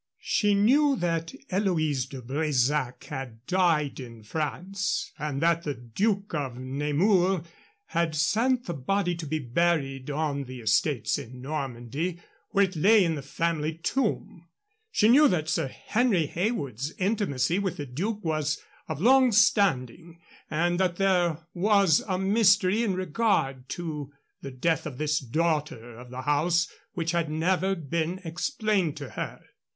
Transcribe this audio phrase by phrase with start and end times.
[0.23, 6.57] She knew that Eloise de Bresac had died in France and that the Duke of
[6.57, 7.45] Nemours
[7.85, 12.19] had sent the body to be buried on the estates in Normandy,
[12.49, 14.47] where it lay in the family tomb.
[14.91, 18.57] She knew that Sir Henry Heywood's intimacy with the Duke was
[18.89, 24.11] of long standing, and that there was a mystery in regard to
[24.41, 29.39] the death of this daughter of the house which had never been explained to her.